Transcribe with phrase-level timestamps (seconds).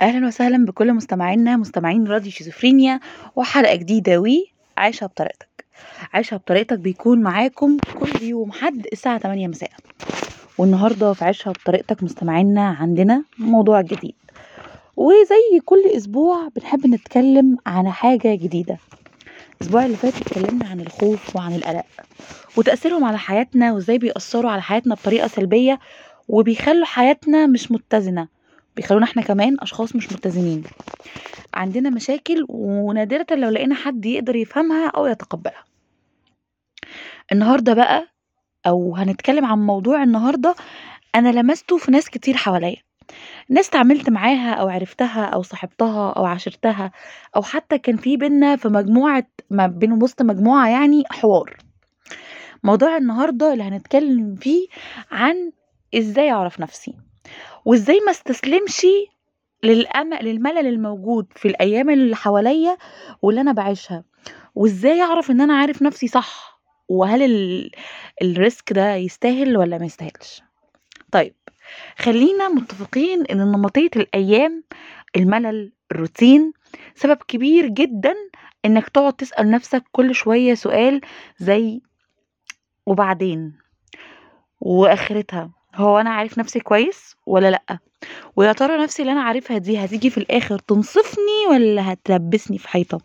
[0.00, 3.00] أهلا وسهلا بكل مستمعينا مستمعين راديو شيزوفرينيا
[3.36, 4.26] وحلقة جديدة و
[4.78, 5.64] عيشها بطريقتك.
[6.12, 9.70] عيشها بطريقتك بيكون معاكم كل يوم حد الساعة 8 مساء.
[10.58, 14.14] والنهاردة في عيشها بطريقتك مستمعينا عندنا موضوع جديد.
[14.96, 18.76] وزي كل أسبوع بنحب نتكلم عن حاجة جديدة.
[19.60, 21.84] الأسبوع اللي فات اتكلمنا عن الخوف وعن القلق
[22.56, 25.78] وتأثيرهم على حياتنا وإزاي بيأثروا على حياتنا بطريقة سلبية
[26.28, 28.39] وبيخلوا حياتنا مش متزنة.
[28.76, 30.64] بيخلونا إحنا كمان أشخاص مش متزنين.
[31.54, 35.64] عندنا مشاكل ونادرة لو لقينا حد يقدر يفهمها أو يتقبلها.
[37.32, 38.08] النهاردة بقى
[38.66, 40.56] أو هنتكلم عن موضوع النهاردة
[41.14, 42.76] أنا لمسته في ناس كتير حواليا.
[43.48, 46.92] ناس تعاملت معاها أو عرفتها أو صاحبتها أو عاشرتها
[47.36, 51.56] أو حتى كان في بينا في مجموعة ما بين وسط مجموعة يعني حوار.
[52.64, 54.68] موضوع النهاردة اللي هنتكلم فيه
[55.10, 55.52] عن
[55.94, 57.09] إزاي أعرف نفسي.
[57.64, 58.86] وإزاي ما استسلمش
[59.64, 62.76] للأمل للملل الموجود في الأيام اللي حواليا
[63.22, 64.04] واللي أنا بعيشها؟
[64.54, 67.70] وإزاي أعرف إن أنا عارف نفسي صح؟ وهل ال...
[68.22, 70.42] الريسك ده يستاهل ولا ما يستاهلش؟
[71.12, 71.34] طيب
[71.98, 74.64] خلينا متفقين إن نمطية الأيام
[75.16, 76.52] الملل الروتين
[76.94, 78.14] سبب كبير جدا
[78.64, 81.00] إنك تقعد تسأل نفسك كل شوية سؤال
[81.38, 81.80] زي
[82.86, 83.58] وبعدين؟
[84.60, 87.78] وآخرتها؟ هو أنا عارف نفسي كويس ولا لأ؟
[88.36, 93.00] ويا ترى نفسي اللي أنا عارفها دي هتيجي في الآخر تنصفني ولا هتلبسني في حيطة؟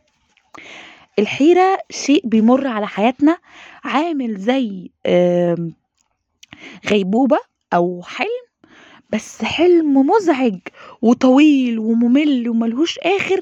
[1.20, 3.38] الحيرة شيء بيمر على حياتنا
[3.84, 4.90] عامل زي
[6.90, 7.38] غيبوبة
[7.74, 8.46] أو حلم
[9.10, 10.60] بس حلم مزعج
[11.02, 13.42] وطويل وممل وملهوش آخر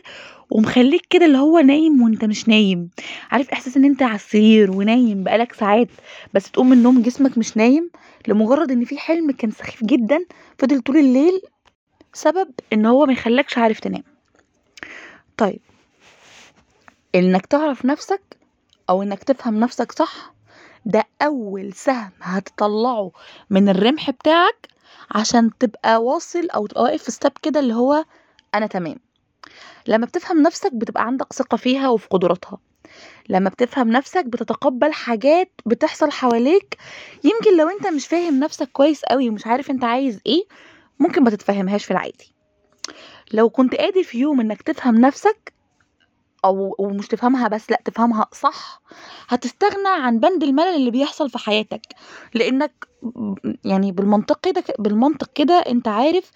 [0.53, 2.89] ومخليك كده اللي هو نايم وانت مش نايم.
[3.31, 5.87] عارف إحساس إن أنت على السرير ونايم بقالك ساعات
[6.33, 7.89] بس تقوم من النوم جسمك مش نايم
[8.27, 10.19] لمجرد إن في حلم كان سخيف جدا
[10.59, 11.41] فضل طول الليل
[12.13, 14.03] سبب إن هو ما يخلكش عارف تنام.
[15.37, 15.59] طيب
[17.15, 18.21] إنك تعرف نفسك
[18.89, 20.33] أو إنك تفهم نفسك صح
[20.85, 23.11] ده أول سهم هتطلعه
[23.49, 24.67] من الرمح بتاعك
[25.11, 28.05] عشان تبقى واصل أو تبقى واقف في ستاب كده اللي هو
[28.55, 28.95] أنا تمام.
[29.87, 32.57] لما بتفهم نفسك بتبقى عندك ثقة فيها وفي قدراتها.
[33.29, 36.77] لما بتفهم نفسك بتتقبل حاجات بتحصل حواليك
[37.23, 40.43] يمكن لو انت مش فاهم نفسك كويس قوي ومش عارف انت عايز إيه
[40.99, 42.33] ممكن ما تتفهمهاش في العادي.
[43.33, 45.52] لو كنت قادر في يوم انك تفهم نفسك
[46.45, 48.81] أو ومش تفهمها بس لأ تفهمها صح
[49.29, 51.81] هتستغنى عن بند الملل اللي بيحصل في حياتك.
[52.33, 52.87] لأنك
[53.65, 56.31] يعني بالمنطق كده بالمنطق كده أنت عارف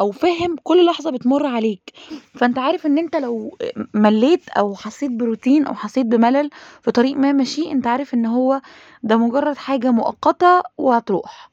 [0.00, 1.92] أو فاهم كل لحظة بتمر عليك.
[2.34, 3.56] فأنت عارف إن أنت لو
[3.94, 6.50] مليت أو حسيت بروتين أو حسيت بملل
[6.82, 8.60] في طريق ما ماشي أنت عارف إن هو
[9.02, 11.50] ده مجرد حاجة مؤقتة وهتروح.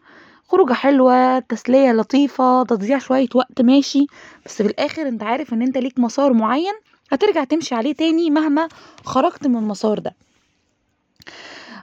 [0.48, 4.06] خروجة حلوة تسلية لطيفة تضييع شوية وقت ماشي
[4.46, 6.74] بس في الآخر أنت عارف إن أنت ليك مسار معين
[7.12, 8.68] هترجع تمشي عليه تاني مهما
[9.06, 10.16] خرجت من المسار ده.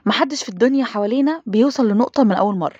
[0.05, 2.79] محدش في الدنيا حوالينا بيوصل لنقطة من أول مرة.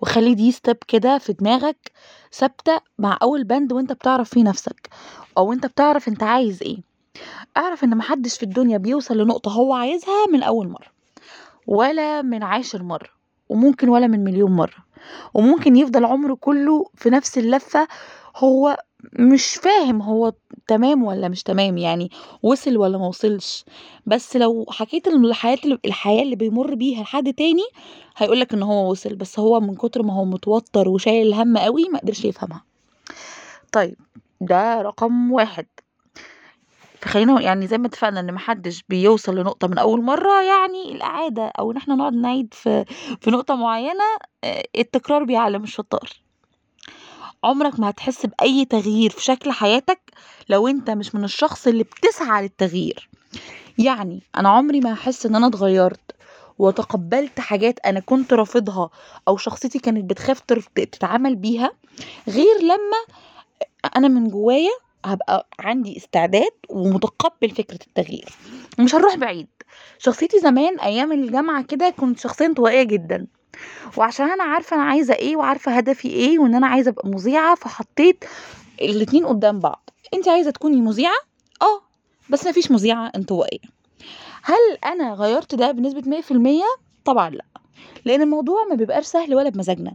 [0.00, 1.92] وخلي دي ستيب كده في دماغك
[2.32, 4.88] ثابتة مع أول بند وأنت بتعرف فيه نفسك.
[5.38, 6.78] أو أنت بتعرف أنت عايز إيه.
[7.56, 10.86] اعرف إن محدش في الدنيا بيوصل لنقطة هو عايزها من أول مرة.
[11.66, 13.08] ولا من عاشر مرة
[13.48, 14.76] وممكن ولا من مليون مرة.
[15.34, 17.88] وممكن يفضل عمره كله في نفس اللفة
[18.36, 18.76] هو
[19.12, 20.32] مش فاهم هو
[20.66, 22.10] تمام ولا مش تمام يعني
[22.42, 23.64] وصل ولا ما وصلش.
[24.06, 27.62] بس لو حكيت اللي الحياة اللي بيمر بيها لحد تاني
[28.16, 29.14] هيقولك إن هو وصل.
[29.14, 32.64] بس هو من كتر ما هو متوتر وشايل الهم قوي ما قدرش يفهمها.
[33.72, 33.96] طيب
[34.40, 35.66] ده رقم واحد.
[37.00, 41.72] فخلينا يعني زي ما اتفقنا إن محدش بيوصل لنقطة من أول مرة يعني العادة أو
[41.72, 42.84] إن إحنا نقعد نعيد في
[43.20, 44.04] في نقطة معينة
[44.44, 46.27] آه، التكرار بيعلم الشطار.
[47.44, 50.00] عمرك ما هتحس بأي تغيير في شكل حياتك
[50.48, 53.08] لو انت مش من الشخص اللي بتسعى للتغيير.
[53.78, 56.00] يعني أنا عمري ما هحس إن أنا اتغيرت
[56.58, 58.90] وتقبلت حاجات أنا كنت رافضها
[59.28, 60.40] أو شخصيتي كانت بتخاف
[60.74, 61.70] تتعامل بيها
[62.28, 63.16] غير لما
[63.96, 64.70] أنا من جوايا
[65.04, 68.28] هبقى عندي استعداد ومتقبل فكرة التغيير.
[68.78, 69.48] مش هنروح بعيد.
[69.98, 73.26] شخصيتي زمان أيام الجامعة كده كنت شخصية انطوائية جدا.
[73.96, 78.24] وعشان أنا عارفة أنا عايزة إيه وعارفة هدفي إيه وإن أنا عايزة أبقى مذيعة فحطيت
[78.80, 79.90] الاتنين قدام بعض.
[80.14, 81.16] انت عايزة تكوني مذيعة؟
[81.62, 81.80] آه
[82.30, 83.78] بس مفيش مذيعة انطوائية.
[84.42, 85.72] هل أنا غيرت ده
[86.20, 86.64] في المية؟
[87.04, 87.44] طبعا لأ.
[88.04, 89.94] لأن الموضوع ما بيبقاش سهل ولا بمزاجنا.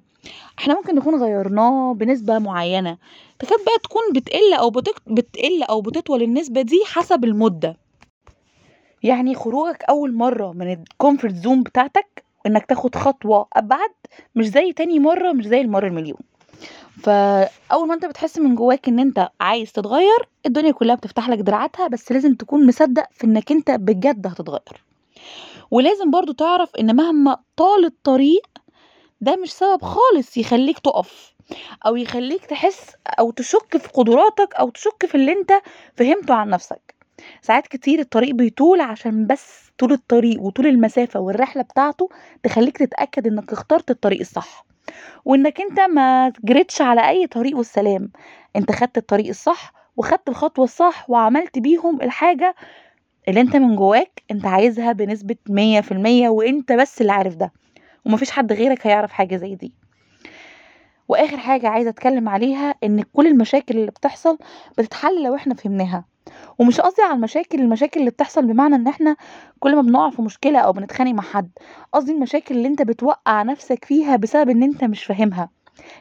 [0.59, 2.97] إحنا ممكن نكون غيرناه بنسبة معينة.
[3.39, 4.95] تكاد بقى تكون بتقل أو بتك...
[5.07, 7.77] بتقل أو بتطول النسبة دي حسب المدة.
[9.03, 13.89] يعني خروجك أول مرة من ال comfort zone بتاعتك إنك تاخد خطوة أبعد
[14.35, 16.19] مش زي تاني مرة مش زي المرة المليون
[17.03, 21.87] فأول ما أنت بتحس من جواك إن أنت عايز تتغيّر، الدنيا كلّها بتفتح لك دراعاتها،
[21.87, 24.83] بس لازم تكون مصدّق في إنّك أنت بجد هتتغيّر.
[25.71, 28.47] ولازم برضه تعرف إن مهما طال الطريق،
[29.21, 31.33] ده مش سبب خالص يخلّيك تُقف،
[31.85, 35.51] أو يخلّيك تحس أو تشُك في قدراتك أو تشُك في اللي أنت
[35.95, 36.92] فهمته عن نَفْسك.
[37.41, 42.09] ساعات كتير الطريق بيطول عشان بس طول الطريق وطول المسافة والرحلة بتاعته
[42.43, 44.65] تخلّيك تتأكد إنّك اخترت الطريق الصح،
[45.25, 48.11] وإنّك أنت ما جريتش على أي طريق والسلام،
[48.55, 52.55] أنت خدت الطريق الصح وخدت الخطوة الصح وعملت بيهم الحاجة
[53.27, 57.51] اللي أنت من جواك أنت عايزها بنسبة 100% وأنت بس اللي عارف ده،
[58.05, 59.73] وما فيش حد غيرك هيعرف حاجة زي دي.
[61.07, 64.37] وآخر حاجة عايزة أتكلّم عليها إن كل المشاكل اللي بتحصل
[64.77, 66.05] بتتحل لو إحنا فهمناها،
[66.59, 69.15] ومش قصدي على المشاكل المشاكل اللي بتحصل بمعنى إن إحنا
[69.59, 71.49] كل ما بنقع في مشكلة أو بنتخانق مع حد،
[71.93, 75.49] قصدي المشاكل اللي أنت بتوقّع نَفْسك فيها بسبب إن أنت مش فاهمها.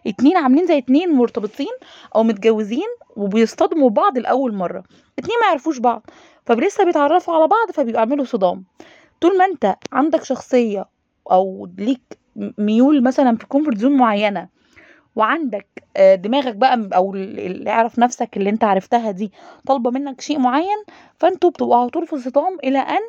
[0.06, 1.72] اتنين عاملين زي اتنين مرتبطين
[2.14, 4.84] أو متجوّزين وبيصطدموا ببعض لأول مرّة،
[5.18, 6.06] اتنين ما يعرفوش بعض،
[6.46, 8.64] فلسه بيتعرّفوا على بعض فبيعملوا صِدام.
[9.20, 10.86] طول ما أنت عندك شخصية
[11.30, 12.18] أو ليك
[12.58, 14.48] ميول مثلًا في comfort zone معيّنة
[15.16, 15.66] وعندك
[15.96, 16.94] آآ دماغك بقى ال
[17.40, 19.32] اللي اعرف نَفْسك اللي أنت عرفتها دي
[19.66, 20.84] طالبة منّك شيء معيّن،
[21.18, 23.00] فأنتم بتبقوا على طول في صِدام إلى أن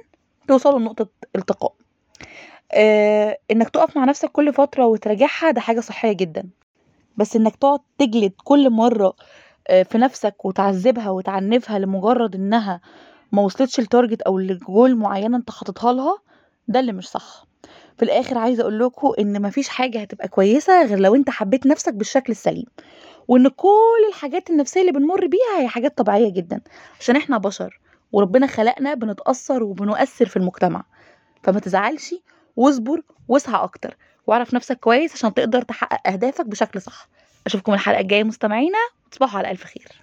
[0.48, 1.74] توصلوا لنقطة التقاء.
[2.74, 6.50] آآ إنّك تُقف مع نَفْسك كل فترة وتراجعها ده حاجة صحّية جدًا،
[7.18, 9.14] بس إنّك تقعد تجلد كل مرّة
[9.68, 12.82] آآ في نَفْسك وتعذّبها وتعنِّفها لمجرّد إنّها
[13.32, 16.18] ما وصلتش لtarget أو لgoal معيّنة أنت حاططها لها،
[16.68, 17.46] ده اللي مش صح.
[17.98, 21.68] في الآخر عايزة أقول لكم إن ما فيش حاجة هتبقى كويسة غير لو أنت حبّيت
[21.68, 22.66] نَفْسك بالشكل السليم،
[23.28, 23.70] وإن كل
[24.10, 26.62] الحاجات النفسية اللي بنمُر بيها هي حاجات طبيعية جدًا،
[27.00, 27.80] عشان إحنا بشر
[28.12, 30.84] وربنا خلقنا بنتأثّر وبنؤثّر في المجتمع،
[31.44, 32.16] فما تزعلش
[32.56, 37.08] واصبر واسعى أكتر، واعرف نَفْسك كويس عشان تقدر تحقق أهدافك بشكل صح.
[37.48, 38.78] أشوفكم الحلقة الجاية مستمعينا،
[39.12, 40.03] تصبحوا على ألف خير.